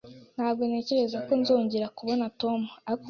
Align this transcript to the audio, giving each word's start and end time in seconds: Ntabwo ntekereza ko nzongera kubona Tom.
Ntabwo 0.35 0.61
ntekereza 0.69 1.17
ko 1.25 1.31
nzongera 1.41 1.87
kubona 1.97 2.25
Tom. 2.41 2.59